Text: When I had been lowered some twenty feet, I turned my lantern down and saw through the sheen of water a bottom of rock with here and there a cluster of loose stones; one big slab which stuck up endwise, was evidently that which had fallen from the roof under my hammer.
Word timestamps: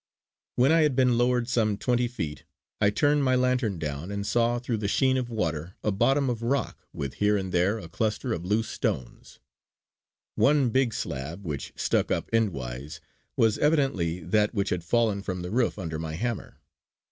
When 0.55 0.71
I 0.71 0.81
had 0.81 0.95
been 0.95 1.15
lowered 1.15 1.47
some 1.47 1.77
twenty 1.77 2.07
feet, 2.07 2.43
I 2.81 2.89
turned 2.89 3.23
my 3.23 3.35
lantern 3.35 3.77
down 3.77 4.09
and 4.09 4.25
saw 4.25 4.57
through 4.57 4.77
the 4.77 4.87
sheen 4.87 5.15
of 5.15 5.29
water 5.29 5.75
a 5.83 5.91
bottom 5.91 6.27
of 6.27 6.41
rock 6.41 6.87
with 6.91 7.13
here 7.21 7.37
and 7.37 7.51
there 7.51 7.77
a 7.77 7.87
cluster 7.87 8.33
of 8.33 8.43
loose 8.43 8.67
stones; 8.67 9.37
one 10.33 10.71
big 10.71 10.95
slab 10.95 11.45
which 11.45 11.71
stuck 11.75 12.09
up 12.09 12.31
endwise, 12.33 12.99
was 13.37 13.59
evidently 13.59 14.21
that 14.23 14.55
which 14.55 14.69
had 14.69 14.83
fallen 14.83 15.21
from 15.21 15.43
the 15.43 15.51
roof 15.51 15.77
under 15.77 15.99
my 15.99 16.15
hammer. 16.15 16.57